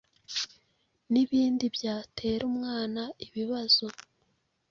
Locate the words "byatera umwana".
1.75-3.01